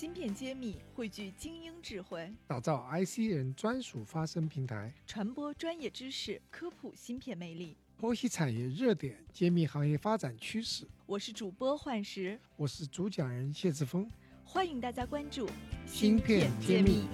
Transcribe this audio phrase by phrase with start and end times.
[0.00, 10.88] 芯片揭秘，汇聚精英智慧，打造 IC 人专属发声平台，传播专业知识，科普芯片魅力，剖析产业热点，揭秘行业发展趋势。
[11.04, 14.10] 我是主播幻石，我是主讲人谢志峰，
[14.42, 15.46] 欢迎大家关注
[15.84, 17.06] 芯片揭秘。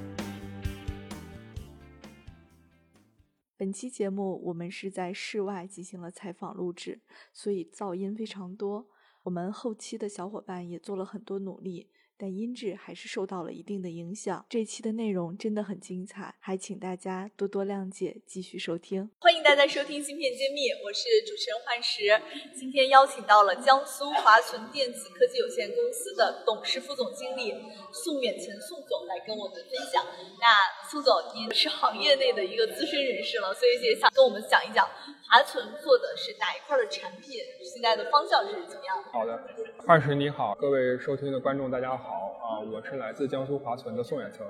[3.56, 7.00] 本期节目我们是在室外进行了采访录制，
[7.32, 8.86] 所以噪音非常多。
[9.24, 11.90] 我们后期的小伙伴也做了很多努力。
[12.18, 14.44] 但音质还是受到了一定的影响。
[14.48, 19.10] 这期的内容真的很精彩，还请大家多多谅解，继续收听。
[19.18, 22.56] 欢迎大家收听《芯片揭秘》，我是主持人幻石。
[22.58, 27.52] 今天邀请到了江苏华存电子科技有限公司的董事副总经理
[27.92, 30.02] 宋远前宋总来跟我们分享。
[30.40, 30.56] 那
[30.88, 34.88] 宋总，您是行业内的一个资深人士了，所以也想跟我们讲一讲
[35.28, 39.10] 华存做的是哪一块的产品，现在的方向是怎么样的？
[39.12, 39.36] 好的，
[39.84, 42.05] 幻石你好，各位收听的观众大家好。
[42.06, 44.46] 好啊，我是来自江苏华存的宋远成。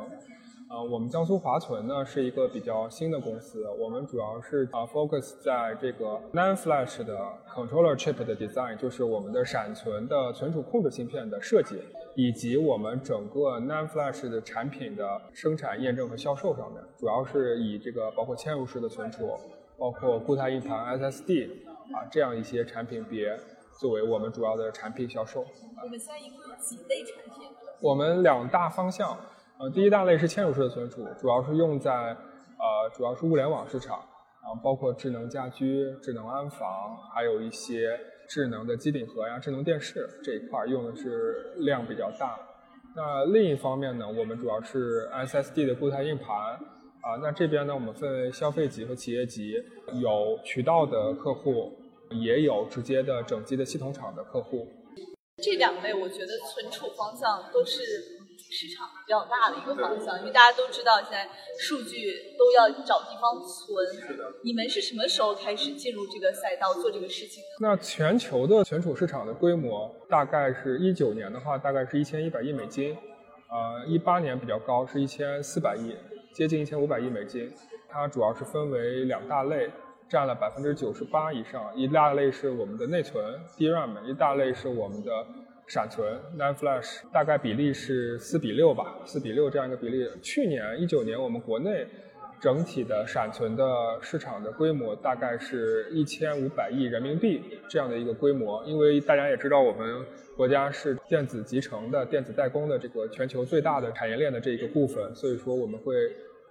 [0.68, 7.16] 呃，我们江苏华存呢是一个比较新的公司，我们主要是啊 focus 在这个 NAND Flash 的
[7.48, 11.80] controller chip 的 design，就是我们的闪存的存储控制芯片的设计，
[12.14, 19.30] 以及我们整个 NAND Flash 的产品的生产、验证和销售上面，主要是以这个包括嵌入式的存储，
[19.78, 21.48] 包括固态硬盘 SSD
[21.94, 23.38] 啊这样一些产品别
[23.78, 25.40] 作为我们主要的产品销售。
[25.82, 27.48] 我们现在一共有几类产品？
[27.80, 29.16] 我们两大方向，
[29.58, 33.98] 呃，第一大类是嵌入式的存储，主要是用在呃，主要是物联网市场，
[34.42, 42.38] 然后，包括智能家居、智能安防，还有一些智能的机顶盒呀、智能电视这一块用的是量比较大。
[42.94, 46.34] 那另一方面呢，我们主要是 SSD 的固态硬盘，
[47.02, 49.52] 啊，那这边呢，我们分为消费级和企业级，
[50.00, 51.76] 有渠道的客户，
[52.10, 54.68] 也有直接的整机的系统厂的客户。
[55.42, 57.82] 这两类我觉得存储方向都是
[58.48, 64.08] 市场比较大的一个方向，因为大家都知道现在数据都要找地方存。
[64.08, 64.24] 是的。
[64.42, 67.48] 你们是什么时候开始进入这个赛道做这个事情的？
[67.60, 72.96] 那全球的存储市场的规模大概是一九年的话，大概是一千一百亿美金，
[73.50, 75.94] 呃，一八年比较高，是一千四百亿，
[76.32, 77.52] 接近一千五百亿美金。
[77.90, 79.70] 它主要是分为两大类。
[80.08, 83.24] 占了百分之九十八以上，一大类是我们的内存
[83.56, 85.10] DRAM，一大类是我们的
[85.66, 90.08] 闪存 NAND Flash，大概比例是四比六吧，四比六这样一个比例。
[90.22, 91.84] 去年一九年我们国内
[92.40, 93.64] 整体的闪存的
[94.00, 100.06] 市场的规模大概是一千五百亿人民币这样的一个规模，因为大家也知道我们
[100.36, 105.94] 国家是电子集成的电子代工的这个全球最大的产业链的这一个部分，所以说我们会。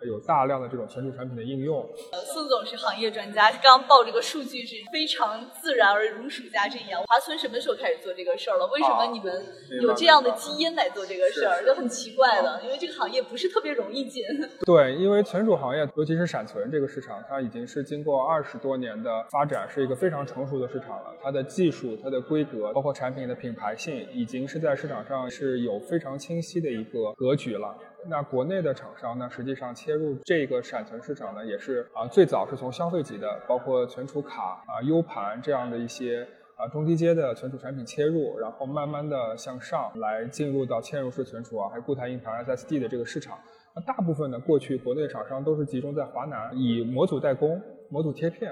[0.03, 1.81] 有大量的这种存储产品的应用。
[2.11, 7.01] 呃，宋总是行业专家，刚报这个数据是非常自然而如数家珍一样。
[7.03, 8.67] 华存什么时候开始做这个事儿了？
[8.67, 9.45] 为什么你们
[9.81, 11.63] 有这样的基因来做这个事儿？
[11.65, 14.23] 就很奇怪的，因为这个行业不是特别容易进。
[14.65, 21.13] 对，因为存储行业，尤其是闪存这个市场，它已经是经过二十多年的发展，是一个非常成熟的市场了。
[21.21, 27.75] 它的技术、它的规格，包括产品的品牌性，已经是在市场上是有非常清晰的一个格局了。
[28.07, 43.37] 那国内的厂商呢，实际上切入这个闪存市场呢，也是啊，最早是从消费级的，包括存储卡啊、U 盘这样的一些啊中低阶的存储产品切入，然后慢慢的向上来进入到嵌入式存储啊，还有固态硬盘 SSD 的这个市场。
[43.75, 48.51] 那大部分呢，过去国内厂商都是集中在华南，以模组代工、模组贴片。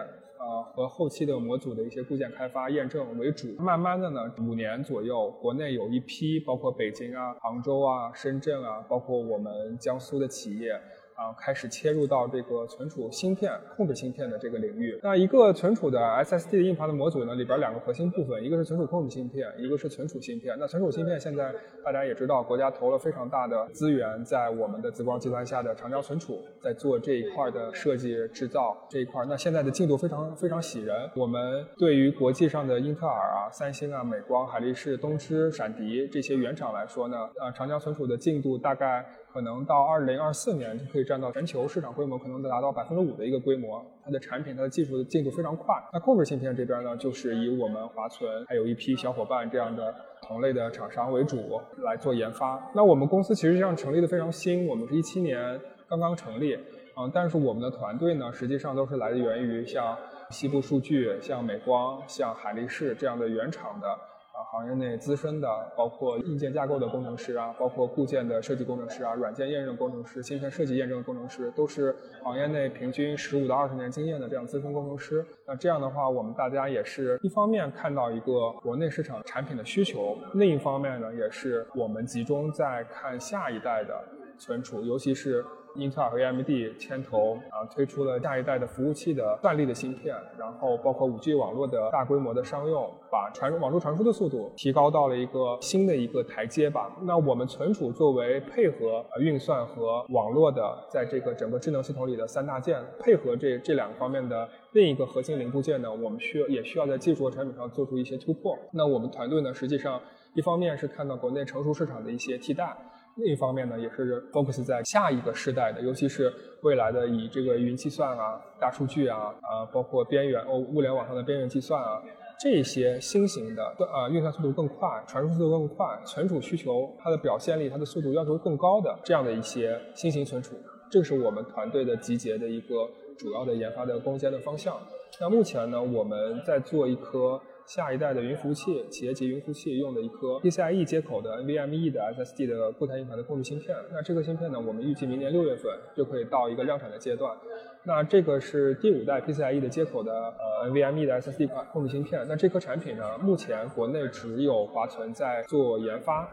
[0.74, 3.48] 和后期的模组的一些固件开发验证为主。
[3.60, 10.80] 慢慢的呢，五年左右，国内有一批，包括北京啊、杭州啊、深圳啊，包括我们江苏的企业。
[11.16, 15.00] 啊，开始切入到这个存储芯片、控制芯片的这个领域。
[15.04, 20.56] 那一个存储的 SSD 的硬盘的模组呢，里边两个核心部分，一个是存储控制芯片，一个是存储芯片。
[20.60, 21.54] 那存储芯片现在
[21.84, 29.26] 大家也知道，国家投了非常大的资源在我们的紫光集团下的长江存储，在做这一块的设计制造这一块。
[29.26, 31.10] 那现在的进度非常非常喜人。
[31.16, 39.06] 我们对于国际上的英特尔啊、三星啊、美光、海力士、东芝、闪迪这些原厂来说呢，呃，长江存储的进度大概。
[39.34, 43.84] 可能到二零二四年就可以占到全球市场规模，可能能达到百分之五的一个规模。
[44.06, 45.76] 它的产品、它的技术的进度非常快。
[45.92, 52.62] 那控制芯片这边呢，就是以我们华存还有一批小伙伴这样的同类的厂商为主来做研发。
[52.76, 55.60] 那我们公司其实上成立的非常新，我们是一七年
[55.90, 56.56] 刚刚成立，
[56.96, 59.98] 嗯，但是我们的团队呢，实际上都是来源于像
[60.30, 63.88] 西部数据、像美光、像海力士这样的原厂的。
[64.34, 65.48] 啊，行业内资深的，
[65.78, 75.24] 包括硬件架构的工程师啊，包括固件的设计工程师啊，软件验证工程师、芯片设计验证工程师，都是行业内平均十五到二十年经验的这样资深工程师。
[75.46, 84.04] 那这样的话，我们大家也是一方面看到一个国内市场产品的需求，另一方面呢，也是我们集中在看下一代的
[84.40, 85.46] 存储，尤其是。
[85.76, 86.48] 英特尔和 AMD
[86.80, 96.96] 牵头啊，推出了下一代的服务器的算力的芯片，然后包括 5G 网络的大规模的商用，把传网络传输的速度提高到了一个新的一个台阶吧。
[97.02, 108.58] 那我们存储作为配合运算和网络的，在这个整个智能系统里的三大件，配合这这两个方面的另一个核心零部件呢，我们需要也需要在技术和产品上做出一些突破。
[108.72, 110.00] 那我们团队呢，实际上
[110.36, 112.76] 一方面是看到国内成熟市场的一些替代。
[113.16, 122.02] 另一方面呢，也是 focus 在下一个时代的，尤其是未来的以这个云计算啊、大数据啊、啊包括边缘哦物联网上的边缘计算啊，
[122.40, 130.56] 这些新型的呃运算速度更快、传输速度更快、存储需求它的表现力、它的速度要求更高的这样的一些新型存储，
[130.90, 134.76] 这是我们团队的集结的一个主要的研发的攻坚的方向。
[135.22, 137.40] 那目前呢，我们在做一颗。
[137.66, 143.76] 下一代的云服务器，企业级云服务器用的一颗 PCIe 接口的 NVMe 的 SSD 的固态硬盘的控制芯片。
[143.92, 147.36] 那这个芯片呢，我们预计明年六月份就可以到一个量产的阶段。
[147.84, 152.26] 那这个是第五代 PCIe 的接口的呃 NVMe 的 SSD 控制芯片。
[152.28, 156.30] 那这颗产品呢，目前国内只有华存在做研发，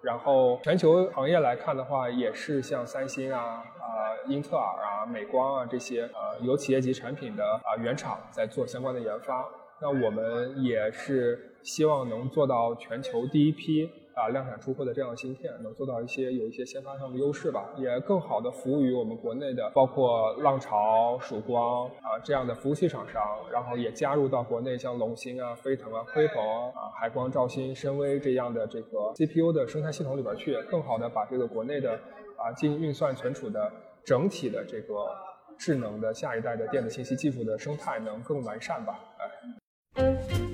[0.00, 9.48] 然后全球行业来看的话，也是像三星啊、啊英特尔啊、美光啊这些呃有企业级产品的啊原厂在做相关的研发。
[9.82, 23.20] 那我们也是希望能做到全球第一批啊量产出货的这样的芯片，能做到一些有一些先发上的优势吧，也更好的服务于我们国内的包括浪潮、曙光啊这样的服务器厂商，
[23.50, 26.40] 然后也加入到国内像龙芯啊、飞腾啊、鲲鹏
[26.72, 31.94] 啊、海光、兆芯、深威这样的这个 CPU 的生态系统里边去，更好的把这个国内的
[32.36, 33.68] 啊进运算存储的
[34.04, 34.94] 整体的这个
[35.58, 39.61] 智能的下一代的电子信息技术的生态能更完善吧，哎。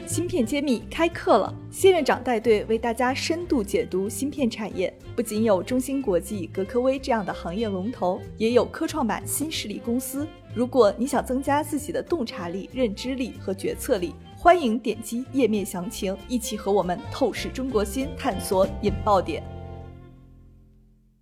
[0.06, 4.92] 芯片揭秘开课了，谢院长带队为大家深度解读芯片产业。
[5.14, 10.26] 不仅有中芯国际、格科微这样的行业龙头，也有科创板新势力公司。
[10.54, 19.42] 如果你想增加自己的洞察力、认知力和决策力，欢迎点击页面详情，一起和我们透视中国芯，探索引爆点。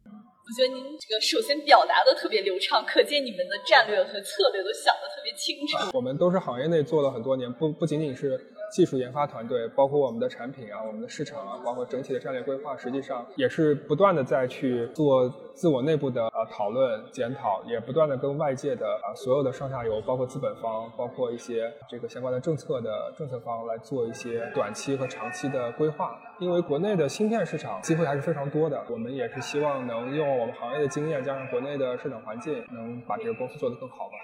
[0.07, 5.91] 我觉得您这个首先表达的特别流畅，可见你们的战略和策略都想得特清楚。
[5.97, 8.41] 我们都是行业内做了很多年，不不仅仅是。
[8.73, 26.19] 技术研发团队，包括我们的产品啊，我们的市场啊，包括整体的战略规划，实际上也是不断的在去做自我内部的呃讨论检讨，也不断的跟外界的啊所有的上下游，包括资本方，包括一些这个相关的政策的政策方来做一些短期和长期的规划。
[26.41, 34.15] 因为国内的芯片市场机会还是非常多的，我们也是希望能用我们行业的经验，加上国内的市场环境，能把这个公司做得更好吧。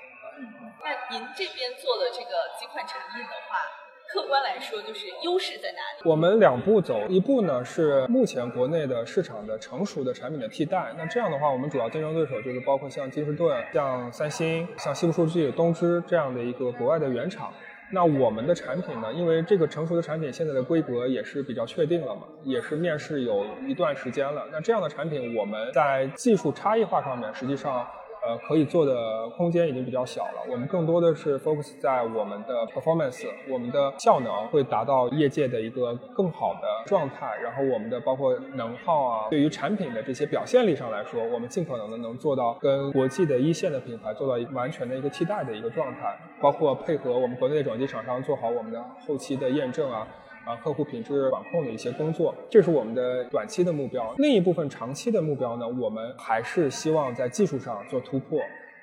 [0.83, 3.59] 那您这边做的这个几款产品的话。
[4.09, 6.11] 客观来说，就是优势在哪里？
[6.11, 10.93] 我们两步走，一步呢是目前国内的市场的成熟的产品的替代。
[10.99, 17.51] 那这样的话，我们主要竞争对手就是包括像金士顿、像三星、像西部数据、东芝这样的一个国外的原厂。
[17.91, 24.47] 那我们的产品呢，因为这个成熟的产品现在的规格也是比较确定了嘛，也是面世有一段时间了。
[24.53, 27.89] 那这样的产品，我们在技术差异化上面，实际上。
[28.25, 30.43] 呃，可以做的空间已经比较小了。
[30.49, 37.37] 我们更多的是 focus 在我们的 performance，我们的效能会达到业界的一个更好的状态。
[37.43, 46.17] 然后我们的包括能耗啊，对于产品的这些表现力上来说，我们尽可能的能做到跟国际的一线的品牌做到一个完全的一个替代的一个状态。
[46.41, 50.07] 包括配合我们国内的转机厂商做好我们的后期的验证啊。
[50.45, 54.15] 啊，客户品质管控的一些工作，这是我们的短期的目标。
[54.19, 58.39] 另一部分长期的目标呢，我们还是希望在技术上做突破，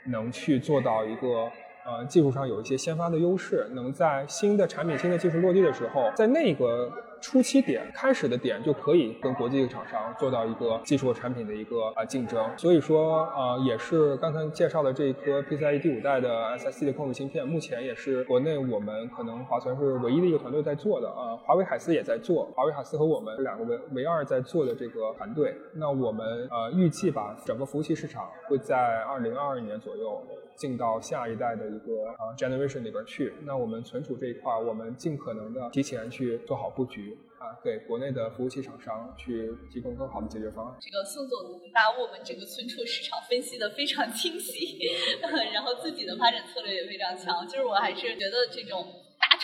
[0.05, 1.49] 能去做到一个
[1.85, 6.91] 呃技术上有一些先发的优势，能在新的产品、新的技术落地的时候，在那个。
[7.21, 30.21] 初期点开始的点就可以跟国际厂商做到一个技术产品的一个啊竞争，所以说呃也是刚才介绍的这一颗 PCIe 第五代的 SSD 的控制芯片，目前也是国内我们可能华存是唯一的一个团队在做的啊，华为海思也在做，华为海思和我们两个唯唯二在做的这个团队，那我们呃预计吧，整个服务器市场会在二零二二年左右
[30.55, 37.08] 进到下一代的一个啊 generation 里边去，那我们存储这一块，我们尽可能的提前去做好布局。
[37.39, 40.75] 啊，给国内的服务器厂商去提供更好的解决方案。
[40.79, 44.77] 这个宋总把我们整个存储市场分析的非常清晰，
[45.53, 47.47] 然后自己的发展策略也非常强。
[47.47, 48.85] 就是我还是觉得这种。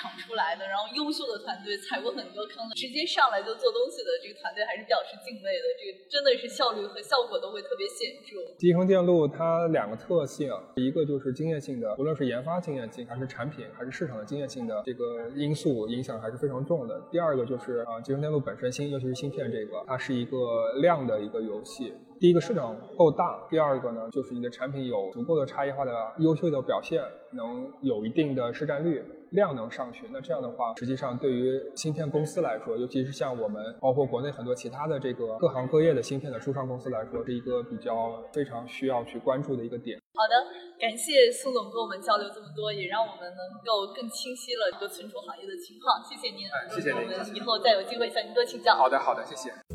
[0.05, 5.65] 闯出来的，然后优秀的团队踩过很多坑，直接上来就做东西的这个团队还是表示敬畏的。
[5.81, 8.53] 这个真的是效率和效果都会特别显著。
[8.59, 17.01] 集成电路它两个特性，一个就是经验性的，无论是研发经验性，还是产品，还是市场的经验性的这个因素影响还是非常重的。
[17.11, 21.93] 第二个就是啊，集成电路本身芯，尤其是芯片这个，它是一个量的一个游戏。
[22.19, 30.07] 第一个市场够大，第二个呢，就是你的产品有足够的差异化的优秀的表现，能有一定的市占率，量能上去。
[30.11, 39.99] 那这样的话，实际上对于芯片公司来说，尤其是像我们，包括国内很多其他的这个各行各业的芯片的初创公司来说，是一个比较非常需要去关注的一个点。
[40.13, 40.33] 好的，
[40.79, 46.01] 感谢苏总跟我们交流这么多，也让我们能够更清晰了这个存储行业的情况。
[46.01, 48.73] 谢谢您，谢谢您，我们以后再有机会向您多请教。
[48.75, 49.74] 好的，好的，谢谢。